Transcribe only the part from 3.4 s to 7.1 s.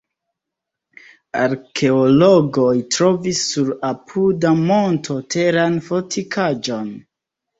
sur apuda monto teran fortikaĵon.